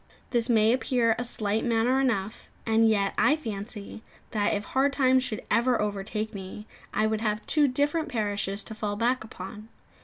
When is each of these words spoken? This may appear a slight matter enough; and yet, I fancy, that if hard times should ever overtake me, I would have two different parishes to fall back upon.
This 0.31 0.49
may 0.49 0.73
appear 0.73 1.15
a 1.19 1.23
slight 1.23 1.63
matter 1.63 1.99
enough; 1.99 2.47
and 2.65 2.89
yet, 2.89 3.13
I 3.19 3.35
fancy, 3.35 4.01
that 4.31 4.51
if 4.55 4.63
hard 4.65 4.93
times 4.93 5.23
should 5.23 5.43
ever 5.51 5.79
overtake 5.79 6.33
me, 6.33 6.65
I 6.91 7.05
would 7.05 7.21
have 7.21 7.45
two 7.45 7.67
different 7.67 8.09
parishes 8.09 8.63
to 8.63 8.73
fall 8.73 8.95
back 8.95 9.23
upon. 9.23 9.69